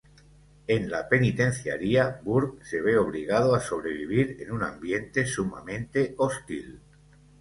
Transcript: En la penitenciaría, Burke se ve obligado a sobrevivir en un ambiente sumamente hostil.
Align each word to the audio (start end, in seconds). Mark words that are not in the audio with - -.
En 0.65 0.89
la 0.89 1.07
penitenciaría, 1.07 2.21
Burke 2.23 2.65
se 2.65 2.81
ve 2.81 2.97
obligado 2.97 3.53
a 3.53 3.59
sobrevivir 3.59 4.35
en 4.39 4.51
un 4.51 4.63
ambiente 4.63 5.27
sumamente 5.27 6.15
hostil. 6.17 6.81